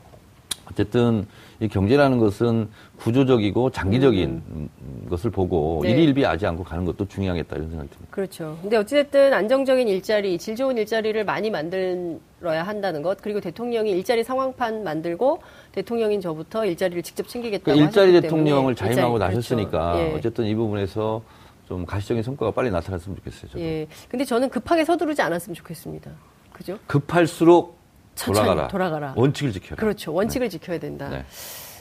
어쨌든 0.69 1.25
이 1.59 1.67
경제라는 1.67 2.17
것은 2.17 2.69
구조적이고 2.97 3.69
장기적인 3.69 4.43
음. 4.47 4.69
것을 5.09 5.29
보고 5.29 5.79
네. 5.83 5.91
일일비하지 5.91 6.45
않고 6.45 6.63
가는 6.63 6.85
것도 6.85 7.07
중요하겠다 7.07 7.55
이런 7.55 7.69
생각이 7.69 7.89
듭니다. 7.89 8.11
그렇죠. 8.11 8.57
근데 8.61 8.77
어찌됐든 8.77 9.33
안정적인 9.33 9.87
일자리, 9.87 10.37
질 10.37 10.55
좋은 10.55 10.77
일자리를 10.77 11.23
많이 11.23 11.49
만들어야 11.49 12.63
한다는 12.63 13.01
것, 13.01 13.21
그리고 13.21 13.39
대통령이 13.39 13.91
일자리 13.91 14.23
상황판 14.23 14.83
만들고 14.83 15.41
대통령인 15.71 16.19
저부터 16.19 16.65
일자리를 16.65 17.03
직접 17.03 17.27
챙기겠다고 17.27 17.75
그러니까 17.75 17.85
일자리 17.85 18.21
대통령을 18.21 18.75
자임하고 18.75 19.17
일자리, 19.17 19.35
나셨으니까 19.35 19.93
그렇죠. 19.93 20.11
예. 20.11 20.15
어쨌든 20.15 20.45
이 20.45 20.55
부분에서 20.55 21.21
좀 21.67 21.85
가시적인 21.85 22.21
성과가 22.23 22.51
빨리 22.51 22.69
나타났으면 22.71 23.17
좋겠어요. 23.17 23.51
저도. 23.51 23.63
예. 23.63 23.87
근데 24.09 24.25
저는 24.25 24.49
급하게 24.49 24.83
서두르지 24.85 25.21
않았으면 25.21 25.55
좋겠습니다. 25.55 26.11
그죠? 26.53 26.77
급할수록 26.87 27.84
돌아가라. 28.15 28.67
돌아가라. 28.67 29.13
원칙을 29.15 29.51
지켜라. 29.51 29.79
그렇죠. 29.79 30.13
원칙을 30.13 30.47
네. 30.47 30.49
지켜야 30.49 30.79
된다. 30.79 31.09
네. 31.09 31.25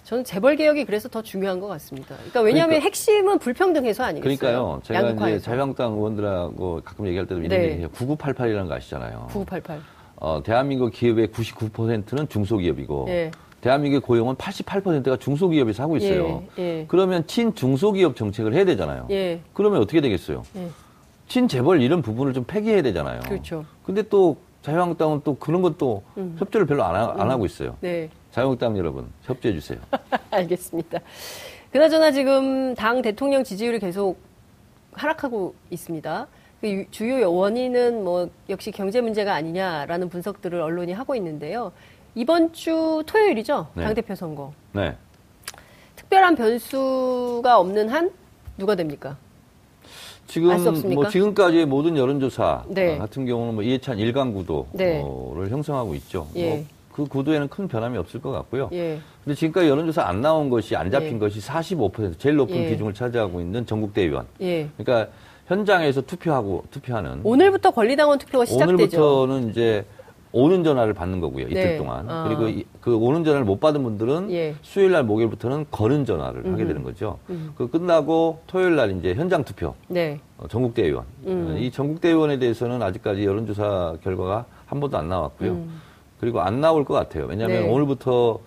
저는 0.04 0.24
재벌 0.24 0.56
개혁이 0.56 0.84
그래서 0.84 1.08
더 1.08 1.22
중요한 1.22 1.60
것 1.60 1.66
같습니다. 1.68 2.14
그러니까 2.16 2.42
왜냐하면 2.42 2.68
그러니까, 2.70 2.84
핵심은 2.86 3.38
불평등 3.38 3.86
해소 3.86 4.02
아니겠어요? 4.02 4.36
그러니까요. 4.38 4.80
제가 4.84 5.00
양극화해서. 5.00 5.36
이제 5.36 5.44
자유한국당 5.44 5.92
의원들하고 5.94 6.82
가끔 6.84 7.06
얘기할 7.06 7.26
때도 7.26 7.40
이런 7.40 7.48
네. 7.48 7.64
얘기해요. 7.64 7.88
9988이라는 7.88 8.68
거 8.68 8.74
아시잖아요. 8.74 9.28
9988. 9.30 9.80
어, 10.16 10.42
대한민국 10.44 10.90
기업의 10.90 11.28
99%는 11.28 12.28
중소기업이고 12.28 13.04
네. 13.06 13.30
대한민국의 13.62 14.00
고용은 14.02 14.34
88%가 14.34 15.16
중소기업에서 15.16 15.82
하고 15.82 15.96
있어요. 15.96 16.42
예, 16.58 16.62
예. 16.62 16.84
그러면 16.86 17.26
친중소기업 17.26 18.14
정책을 18.14 18.52
해야 18.52 18.66
되잖아요. 18.66 19.06
예. 19.10 19.40
그러면 19.54 19.80
어떻게 19.80 20.02
되겠어요? 20.02 20.42
예. 20.56 20.68
친재벌 21.28 21.80
이런 21.80 22.02
부분을 22.02 22.34
좀 22.34 22.44
폐기해야 22.44 22.82
되잖아요. 22.82 23.20
그렇죠. 23.20 23.64
근데 23.82 24.02
또 24.02 24.36
자유한국당은 24.64 25.20
또 25.24 25.36
그런 25.36 25.60
것도 25.60 26.02
음. 26.16 26.36
협조를 26.38 26.66
별로 26.66 26.84
안, 26.84 26.94
하, 26.94 27.10
안 27.12 27.20
음. 27.20 27.30
하고 27.30 27.44
있어요. 27.44 27.76
네. 27.80 28.08
자유한국당 28.30 28.76
여러분 28.78 29.06
협조해 29.22 29.52
주세요. 29.54 29.78
알겠습니다. 30.30 31.00
그나저나 31.70 32.10
지금 32.12 32.74
당 32.74 33.02
대통령 33.02 33.44
지지율이 33.44 33.78
계속 33.78 34.18
하락하고 34.92 35.54
있습니다. 35.70 36.26
그 36.62 36.86
주요 36.90 37.30
원인은 37.30 38.04
뭐 38.04 38.30
역시 38.48 38.70
경제 38.70 39.02
문제가 39.02 39.34
아니냐라는 39.34 40.08
분석들을 40.08 40.58
언론이 40.58 40.94
하고 40.94 41.14
있는데요. 41.14 41.72
이번 42.14 42.54
주 42.54 43.02
토요일이죠. 43.06 43.66
네. 43.74 43.84
당대표 43.84 44.14
선거. 44.14 44.54
네. 44.72 44.96
특별한 45.96 46.36
변수가 46.36 47.58
없는 47.58 47.90
한 47.90 48.10
누가 48.56 48.74
됩니까? 48.76 49.18
지금 50.26 50.94
뭐 50.94 51.08
지금까지의 51.08 51.66
모든 51.66 51.96
여론조사 51.96 52.64
네. 52.68 52.98
같은 52.98 53.26
경우는 53.26 53.54
뭐 53.54 53.62
이해찬 53.62 53.98
일강 53.98 54.32
구도를 54.32 54.66
네. 54.72 55.02
형성하고 55.50 55.94
있죠. 55.94 56.28
예. 56.36 56.48
뭐 56.48 56.64
그 56.94 57.06
구도에는 57.06 57.48
큰 57.48 57.66
변함이 57.66 57.98
없을 57.98 58.22
것 58.22 58.30
같고요. 58.30 58.70
예. 58.72 59.00
근데 59.24 59.34
지금까지 59.34 59.68
여론조사 59.68 60.04
안 60.04 60.20
나온 60.20 60.48
것이 60.48 60.76
안 60.76 60.92
잡힌 60.92 61.14
예. 61.14 61.18
것이 61.18 61.40
45% 61.40 62.20
제일 62.20 62.36
높은 62.36 62.54
예. 62.54 62.70
비중을 62.70 62.94
차지하고 62.94 63.40
있는 63.40 63.66
전국대의원. 63.66 64.26
예. 64.42 64.68
그러니까 64.76 65.10
현장에서 65.48 66.02
투표하고 66.02 66.64
투표하는 66.70 67.20
오늘부터 67.24 67.72
권리당원 67.72 68.20
투표가 68.20 68.44
시작되죠. 68.44 69.02
오늘부터는 69.02 69.50
이제 69.50 69.84
오는 70.34 70.64
전화를 70.64 70.94
받는 70.94 71.20
거고요. 71.20 71.46
이틀 71.46 71.54
네. 71.54 71.76
동안. 71.76 72.10
어. 72.10 72.24
그리고 72.26 72.48
이, 72.48 72.64
그 72.80 72.96
오는 72.96 73.22
전화를 73.22 73.46
못 73.46 73.60
받은 73.60 73.84
분들은 73.84 74.32
예. 74.32 74.56
수요일 74.62 74.90
날 74.90 75.04
목요일부터는 75.04 75.66
거는 75.70 76.04
전화를 76.04 76.42
음 76.44 76.52
하게 76.52 76.66
되는 76.66 76.82
거죠. 76.82 77.18
음. 77.30 77.52
그 77.56 77.70
끝나고 77.70 78.40
토요일 78.48 78.74
날 78.74 78.90
이제 78.98 79.14
현장 79.14 79.44
투표. 79.44 79.74
네. 79.86 80.18
어, 80.36 80.48
전국대의원. 80.48 81.04
음. 81.26 81.56
이 81.56 81.70
전국대의원에 81.70 82.40
대해서는 82.40 82.82
아직까지 82.82 83.24
여론조사 83.24 83.98
결과가 84.02 84.44
한 84.66 84.80
번도 84.80 84.98
안 84.98 85.08
나왔고요. 85.08 85.52
음. 85.52 85.80
그리고 86.18 86.40
안 86.40 86.60
나올 86.60 86.84
것 86.84 86.94
같아요. 86.94 87.26
왜냐하면 87.26 87.62
네. 87.62 87.68
오늘부터 87.68 88.40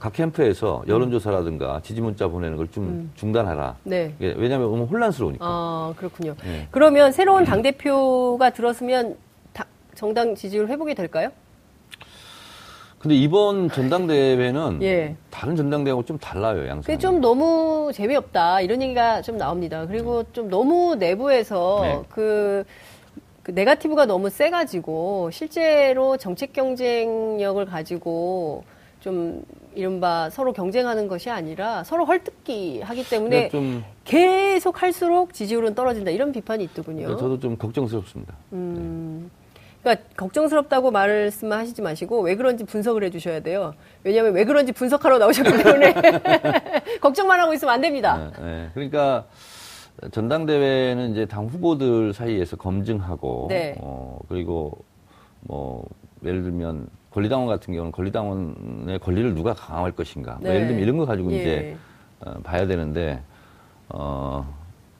각 0.00 0.12
캠프에서 0.14 0.82
여론조사라든가 0.88 1.80
지지문자 1.84 2.26
보내는 2.26 2.56
걸좀 2.56 2.84
음. 2.84 3.10
중단하라. 3.14 3.76
네. 3.84 4.12
왜냐하면 4.18 4.72
너무 4.72 4.84
혼란스러우니까. 4.84 5.44
아, 5.46 5.94
그렇군요. 5.96 6.34
네. 6.44 6.66
그러면 6.72 7.12
새로운 7.12 7.44
당대표가 7.44 8.50
들었으면 8.50 9.16
정당 9.98 10.36
지지율 10.36 10.68
회복이 10.68 10.94
될까요? 10.94 11.30
근데 13.00 13.16
이번 13.16 13.68
전당대회는 13.68 14.78
예. 14.82 15.16
다른 15.28 15.56
전당대회하고 15.56 16.04
좀 16.04 16.18
달라요, 16.18 16.68
양상. 16.68 16.98
좀 16.98 17.20
너무 17.20 17.90
재미없다 17.92 18.60
이런 18.60 18.80
얘기가 18.80 19.22
좀 19.22 19.36
나옵니다. 19.36 19.86
그리고 19.86 20.22
좀 20.32 20.48
너무 20.50 20.94
내부에서 20.94 21.80
네. 21.82 22.00
그, 22.10 22.62
그 23.42 23.50
네가티브가 23.50 24.06
너무 24.06 24.30
세가지고 24.30 25.30
실제로 25.32 26.16
정책 26.16 26.52
경쟁력을 26.52 27.64
가지고 27.66 28.62
좀 29.00 29.42
이른바 29.74 30.30
서로 30.30 30.52
경쟁하는 30.52 31.08
것이 31.08 31.28
아니라 31.28 31.82
서로 31.82 32.04
헐뜯기 32.04 32.82
하기 32.82 33.08
때문에 33.08 33.50
계속 34.04 34.80
할수록 34.80 35.34
지지율은 35.34 35.74
떨어진다 35.74 36.12
이런 36.12 36.30
비판이 36.30 36.62
있더군요. 36.64 37.16
저도 37.16 37.40
좀 37.40 37.56
걱정스럽습니다. 37.56 38.34
음. 38.52 39.28
네. 39.32 39.37
그러니까 39.82 40.04
걱정스럽다고 40.16 40.90
말씀하시지 40.90 41.82
마시고 41.82 42.20
왜 42.20 42.34
그런지 42.34 42.64
분석을 42.64 43.04
해주셔야 43.04 43.40
돼요. 43.40 43.74
왜냐하면 44.04 44.34
왜 44.34 44.44
그런지 44.44 44.72
분석하러 44.72 45.18
나오셨기 45.18 45.62
때문에 45.62 45.94
걱정만 47.00 47.38
하고 47.38 47.54
있으면 47.54 47.74
안 47.74 47.80
됩니다. 47.80 48.32
네, 48.38 48.42
네. 48.42 48.70
그러니까 48.74 49.26
전당대회는 50.10 51.12
이제 51.12 51.26
당 51.26 51.46
후보들 51.46 52.12
사이에서 52.12 52.56
검증하고 52.56 53.46
네. 53.48 53.76
어, 53.80 54.18
그리고 54.28 54.84
뭐 55.40 55.84
예를 56.24 56.42
들면 56.42 56.88
권리당원 57.12 57.48
같은 57.48 57.72
경우는 57.72 57.92
권리당원의 57.92 58.98
권리를 59.00 59.34
누가 59.34 59.54
강화할 59.54 59.92
것인가 59.92 60.38
뭐 60.40 60.50
예를 60.50 60.66
들면 60.66 60.82
이런 60.82 60.96
거 60.96 61.06
가지고 61.06 61.32
예. 61.32 61.36
이제 61.36 61.76
어, 62.20 62.34
봐야 62.42 62.66
되는데 62.66 63.22
어. 63.88 64.57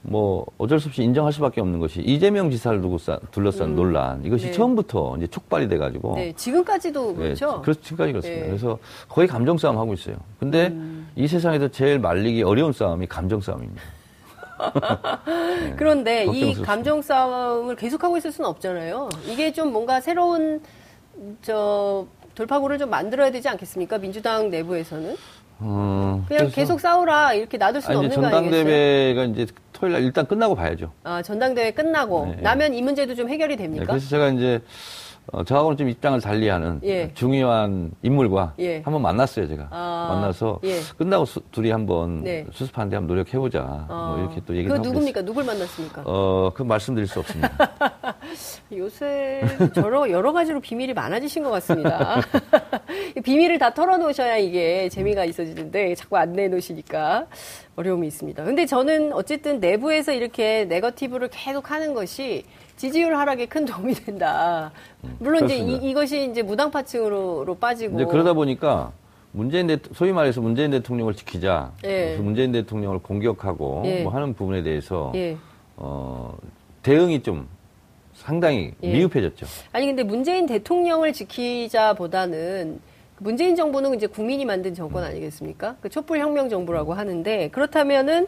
뭐 0.09 0.47
어쩔 0.57 0.81
수 0.81 0.89
없이 0.89 1.03
인정할 1.03 1.33
수밖에 1.33 1.61
없는 1.61 1.79
것이 1.79 2.01
이재명 2.01 2.51
지사를 2.51 2.81
두고 2.81 2.97
둘러싼 3.31 3.71
음. 3.71 3.77
논란 3.77 4.25
이것이 4.25 4.47
네. 4.47 4.53
처음부터 4.53 5.17
이제 5.19 5.27
촉발이 5.27 5.69
돼가지고 5.69 6.15
네, 6.17 6.33
지금까지도 6.35 7.09
네, 7.13 7.15
그렇죠. 7.15 7.53
네, 7.57 7.63
그렇 7.63 7.75
지금까지 7.75 8.13
그렇습니다. 8.13 8.43
네. 8.43 8.49
그래서 8.49 8.79
거의 9.09 9.29
감정 9.29 9.59
싸움 9.59 9.77
하고 9.79 9.93
있어요. 9.93 10.17
근데 10.41 10.69
음. 10.69 11.09
이 11.15 11.29
세상에서 11.29 11.69
제일 11.69 11.99
말리기 11.99 12.43
어려운 12.43 12.73
싸움이 12.73 13.07
감정 13.07 13.41
싸움입니다. 13.41 13.83
네, 15.27 15.75
그런데 15.77 16.25
이 16.27 16.55
감정 16.55 17.03
싸움을 17.03 17.77
계속하고 17.77 18.17
있을 18.17 18.33
수는 18.33 18.49
없잖아요. 18.49 19.11
이게 19.27 19.53
좀 19.53 19.73
뭔가 19.73 20.01
새로운 20.01 20.63
저 21.43 22.07
돌파구를 22.35 22.79
좀 22.79 22.89
만들어야 22.89 23.31
되지 23.31 23.49
않겠습니까? 23.49 23.99
민주당 23.99 24.49
내부에서는. 24.49 25.17
어, 25.61 26.25
그냥 26.29 26.51
계속 26.53 26.79
싸우라 26.81 27.35
이렇게 27.35 27.59
놔둘 27.59 27.83
수는 27.83 27.99
아니, 27.99 28.07
없는 28.07 28.31
거 28.31 28.37
아니겠어요? 28.37 28.63
전당대회가 28.63 29.25
이제 29.25 29.47
토요일 29.79 29.93
날 29.93 30.03
일단 30.03 30.27
끝나고 30.27 30.55
봐야죠. 30.55 30.93
아 31.05 31.23
전당대회 31.23 31.71
끝나고 31.71 32.35
네, 32.37 32.43
나면 32.43 32.75
이 32.75 32.83
문제도 32.83 33.15
좀 33.15 33.29
해결이 33.29 33.57
됩니까? 33.57 33.85
네, 33.85 33.87
그래서 33.87 34.09
제가 34.09 34.29
이제 34.31 34.61
어, 35.31 35.45
저하고는 35.45 35.77
좀 35.77 35.89
입장을 35.91 36.19
달리하는 36.21 36.81
예. 36.85 37.13
중요한 37.13 37.91
인물과 38.03 38.55
예. 38.61 38.81
한번 38.81 39.03
만났어요, 39.03 39.47
제가. 39.47 39.69
아, 39.71 40.09
만나서 40.11 40.61
예. 40.65 40.79
끝나고 40.97 41.27
수, 41.27 41.41
둘이 41.53 41.71
한번 41.71 42.25
네. 42.25 42.47
수습하는데 42.51 42.97
한번 42.97 43.15
노력해보자. 43.15 43.87
아, 43.89 44.15
뭐 44.17 44.21
이렇게 44.21 44.41
또 44.47 44.57
얘기를. 44.57 44.75
그 44.75 44.83
누굽니까? 44.83 45.23
누굴 45.23 45.45
만났습니까? 45.45 46.03
어, 46.07 46.51
그 46.55 46.63
말씀드릴 46.63 47.07
수 47.07 47.21
없습니다. 47.21 47.51
요새 48.75 49.43
여러, 49.77 50.11
여러 50.11 50.33
가지로 50.33 50.61
비밀이 50.61 50.95
많아지신 50.95 51.43
것 51.43 51.51
같습니다. 51.51 52.21
비밀을 53.23 53.59
다 53.59 53.75
털어놓으셔야 53.75 54.39
이게 54.39 54.89
재미가 54.89 55.27
있어지는데 55.27 55.95
자꾸 55.95 56.17
안 56.17 56.33
내놓으시니까 56.33 57.27
어려움이 57.79 58.09
있습니다. 58.09 58.43
근데 58.43 58.67
저는 58.67 59.13
어쨌든 59.13 59.61
내부에서 59.61 60.13
이렇게 60.13 60.65
네거티브를 60.65 61.29
계속 61.31 61.71
하는 61.71 61.95
것이 61.95 62.45
지지율 62.77 63.15
하락에 63.15 63.47
큰 63.47 63.65
도움이 63.65 63.95
된다. 63.95 64.73
물론 65.21 65.45
이제 65.45 65.57
이, 65.57 65.95
것이 65.95 66.29
이제 66.29 66.43
무당파층으로 66.43 67.57
빠지고. 67.61 67.95
이제 67.95 68.05
그러다 68.05 68.33
보니까 68.33 68.93
문재인 69.31 69.69
대 69.69 69.79
소위 69.93 70.13
말해서 70.13 70.41
문재인 70.41 70.73
대통령을 70.73 71.15
지키자. 71.15 71.73
예. 71.85 72.17
문재인 72.17 72.51
대통령을 72.51 72.99
공격하고 72.99 73.83
예. 73.85 74.03
뭐 74.03 74.13
하는 74.13 74.35
부분에 74.35 74.63
대해서 74.65 75.13
예. 75.15 75.37
어, 75.77 76.37
대응이 76.83 77.23
좀 77.23 77.47
상당히 78.15 78.73
예. 78.83 78.93
미흡해졌죠. 78.93 79.47
아니 79.71 79.87
근데 79.87 80.03
문재인 80.03 80.47
대통령을 80.47 81.13
지키자보다는 81.13 82.81
문재인 83.21 83.57
정부는 83.57 83.95
이제 83.95 84.07
국민이 84.07 84.45
만든 84.45 84.75
정권 84.75 85.05
아니겠습니까? 85.05 85.77
그 85.81 85.89
촛불 85.89 86.19
혁명 86.19 86.49
정부라고 86.49 86.95
하는데 86.95 87.49
그렇다면은 87.49 88.27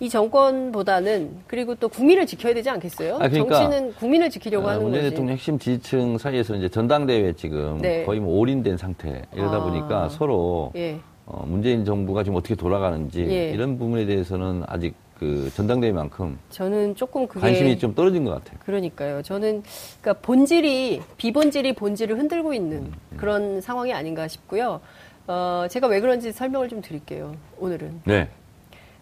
이 0.00 0.08
정권보다는 0.08 1.38
그리고 1.48 1.74
또 1.74 1.88
국민을 1.88 2.24
지켜야 2.24 2.54
되지 2.54 2.70
않겠어요? 2.70 3.16
아, 3.16 3.28
그러니까, 3.28 3.58
정치는 3.58 3.94
국민을 3.94 4.30
지키려고 4.30 4.66
어, 4.66 4.70
하는 4.70 4.82
문재인 4.82 5.02
거지. 5.02 5.10
대통령 5.10 5.32
핵심 5.34 5.58
지지층 5.58 6.18
사이에서 6.18 6.54
이제 6.54 6.68
전당대회 6.68 7.32
지금 7.32 7.78
네. 7.78 8.04
거의 8.04 8.20
뭐 8.20 8.38
올인된 8.38 8.76
상태 8.76 9.22
이러다 9.34 9.56
아, 9.56 9.64
보니까 9.64 10.08
서로 10.10 10.70
예. 10.76 11.00
어, 11.26 11.44
문재인 11.46 11.84
정부가 11.84 12.22
지금 12.22 12.36
어떻게 12.36 12.54
돌아가는지 12.54 13.26
예. 13.28 13.50
이런 13.50 13.76
부분에 13.76 14.06
대해서는 14.06 14.62
아직 14.66 14.94
그 15.18 15.50
전당대회만큼 15.54 16.38
저는 16.50 16.94
조금 16.94 17.26
그게 17.26 17.40
관심이 17.40 17.78
좀 17.78 17.94
떨어진 17.94 18.24
것 18.24 18.30
같아요. 18.32 18.58
그러니까요. 18.64 19.22
저는 19.22 19.62
그러니까 20.00 20.22
본질이 20.24 21.02
비본질이 21.16 21.72
본질을 21.74 22.18
흔들고 22.18 22.54
있는 22.54 22.78
음, 22.78 22.92
음. 23.12 23.16
그런 23.16 23.60
상황이 23.60 23.92
아닌가 23.92 24.28
싶고요. 24.28 24.80
어, 25.26 25.66
제가 25.68 25.88
왜 25.88 26.00
그런지 26.00 26.30
설명을 26.32 26.68
좀 26.68 26.80
드릴게요. 26.80 27.34
오늘은. 27.58 28.02
네. 28.04 28.28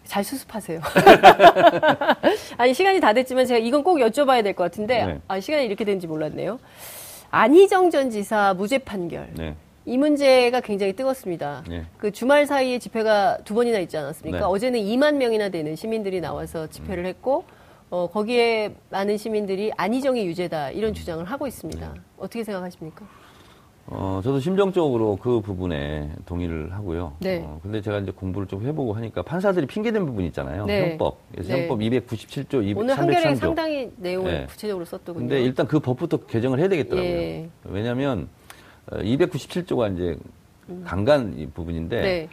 잘 0.05 0.23
수습하세요. 0.23 0.79
아니 2.57 2.73
시간이 2.73 2.99
다 2.99 3.13
됐지만 3.13 3.45
제가 3.45 3.59
이건 3.59 3.83
꼭 3.83 3.97
여쭤봐야 3.97 4.43
될 4.43 4.53
것 4.53 4.63
같은데 4.63 5.05
네. 5.05 5.19
아 5.27 5.39
시간이 5.39 5.65
이렇게 5.65 5.83
되는지 5.85 6.07
몰랐네요. 6.07 6.59
안희정 7.29 7.89
전 7.91 8.09
지사 8.09 8.53
무죄 8.53 8.77
판결. 8.77 9.27
네. 9.35 9.55
이 9.87 9.97
문제가 9.97 10.59
굉장히 10.59 10.91
뜨겁습니다. 10.91 11.63
네. 11.67 11.85
그 11.97 12.11
주말 12.11 12.45
사이에 12.45 12.77
집회가 12.77 13.37
두 13.45 13.53
번이나 13.53 13.79
있지 13.79 13.95
않았습니까? 13.97 14.39
네. 14.39 14.43
어제는 14.43 14.81
2만 14.81 15.15
명이나 15.15 15.47
되는 15.47 15.77
시민들이 15.77 16.19
나와서 16.19 16.67
집회를 16.67 17.05
음. 17.05 17.07
했고 17.07 17.45
어, 17.89 18.09
거기에 18.11 18.75
많은 18.89 19.15
시민들이 19.15 19.71
안희정이 19.77 20.27
유죄다 20.27 20.71
이런 20.71 20.93
주장을 20.93 21.23
하고 21.23 21.47
있습니다. 21.47 21.93
네. 21.93 21.99
어떻게 22.17 22.43
생각하십니까? 22.43 23.05
어, 23.85 24.19
저도 24.21 24.41
심정적으로 24.41 25.15
그 25.21 25.39
부분에 25.39 26.11
동의를 26.25 26.73
하고요. 26.73 27.13
네. 27.19 27.41
어, 27.45 27.61
근데 27.63 27.79
제가 27.81 27.99
이제 27.99 28.11
공부를 28.11 28.45
좀 28.45 28.67
해보고 28.67 28.91
하니까 28.91 29.21
판사들이 29.21 29.67
핑계댄 29.67 30.05
부분이 30.05 30.27
있잖아요. 30.27 30.65
네. 30.65 30.89
형법. 30.91 31.19
그래서 31.31 31.53
네. 31.53 31.61
형법 31.61 31.79
297조, 31.79 32.49
203조. 32.55 32.77
오늘 32.77 32.97
한결에 32.97 33.35
상당히 33.35 33.89
내용을 33.95 34.31
네. 34.31 34.45
구체적으로 34.47 34.83
썼더군요. 34.83 35.29
근데 35.29 35.41
일단 35.41 35.65
그 35.65 35.79
법부터 35.79 36.25
개정을 36.25 36.59
해야 36.59 36.67
되겠더라고요. 36.67 37.09
예. 37.09 37.49
왜냐하면 37.63 38.27
297조가 38.91 39.79
어, 39.79 39.87
이제 39.89 40.17
음. 40.69 40.83
강간 40.85 41.51
부분인데 41.53 42.01
네. 42.01 42.29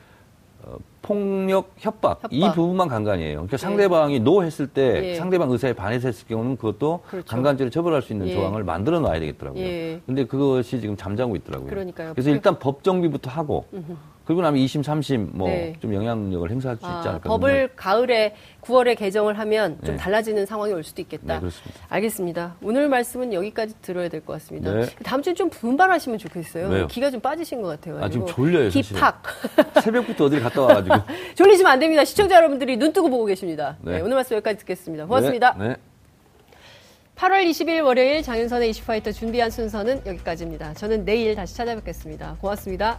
어, 0.63 0.77
폭력, 1.05 1.71
협박, 1.77 2.13
협박, 2.23 2.33
이 2.33 2.41
부분만 2.55 2.89
강간이에요. 2.89 3.33
그러니까 3.35 3.57
네. 3.59 3.61
상대방이 3.61 4.21
노 4.21 4.43
했을 4.43 4.67
때 4.67 5.11
예. 5.11 5.15
상대방 5.17 5.51
의사에 5.51 5.75
반해서 5.75 6.09
했을 6.09 6.27
경우는 6.27 6.57
그것도 6.57 7.01
그렇죠. 7.09 7.27
강간죄를 7.29 7.71
처벌할 7.71 8.01
수 8.03 8.13
있는 8.15 8.29
예. 8.29 8.35
조항을 8.35 8.65
만들어 8.65 9.01
놔야 9.01 9.21
되겠더라고요. 9.21 9.63
예. 9.63 10.01
근데 10.07 10.25
그것이 10.25 10.81
지금 10.81 10.97
잠자고 10.97 11.37
있더라고요. 11.37 11.69
그러니까요. 11.69 12.13
그래서 12.15 12.31
일단 12.31 12.59
법 12.59 12.83
정비부터 12.83 13.31
하고 13.31 13.67
음흠. 13.75 13.93
그리고 14.25 14.41
나면 14.41 14.59
2심, 14.65 14.83
3심 14.83 15.37
뭐좀 15.37 15.91
네. 15.91 15.95
영향력을 15.97 16.51
행사할 16.51 16.79
수 16.79 16.87
아, 16.87 16.97
있지 16.97 17.09
않을까. 17.09 17.29
법을. 17.29 17.73
가을에 17.77 18.35
9월에 18.63 18.97
개정을 18.97 19.39
하면 19.39 19.77
좀 19.85 19.97
네. 19.97 20.01
달라지는 20.01 20.47
상황이 20.47 20.73
올 20.73 20.83
수도 20.83 21.03
있겠다. 21.03 21.35
네, 21.35 21.41
그렇습니다. 21.41 21.81
알겠습니다. 21.91 22.55
오늘 22.63 22.89
말씀은 22.89 23.35
여기까지 23.35 23.75
들어야 23.83 24.09
될 24.09 24.23
것 24.25 24.33
같습니다. 24.35 24.73
네. 24.73 24.87
다음 25.03 25.21
주에 25.21 25.35
좀 25.35 25.51
분발하시면 25.51 26.19
좋겠어요. 26.19 26.69
왜요? 26.69 26.87
기가 26.87 27.11
좀 27.11 27.21
빠지신 27.21 27.61
것 27.61 27.69
같아요. 27.69 28.03
아, 28.03 28.09
지금 28.09 28.27
졸려요. 28.27 28.71
힙팍. 28.71 29.23
새벽부터 29.83 30.25
어딜 30.25 30.43
갔다 30.43 30.63
와가지고. 30.63 30.94
졸리시면 31.35 31.73
안 31.73 31.79
됩니다. 31.79 32.05
시청자 32.05 32.37
여러분들이 32.37 32.77
눈 32.77 32.93
뜨고 32.93 33.09
보고 33.09 33.25
계십니다. 33.25 33.77
네. 33.81 33.95
네 33.95 34.01
오늘 34.01 34.15
말씀 34.15 34.37
여기까지 34.37 34.59
듣겠습니다. 34.59 35.07
고맙습니다. 35.07 35.57
네. 35.59 35.77
8월 37.17 37.49
20일 37.49 37.85
월요일 37.85 38.23
장윤선의 38.23 38.71
이슈파이터 38.71 39.13
준비한 39.13 39.51
순서는 39.51 40.03
여기까지입니다. 40.05 40.75
저는 40.75 41.05
내일 41.05 41.35
다시 41.35 41.57
찾아뵙겠습니다. 41.57 42.39
고맙습니다. 42.41 42.99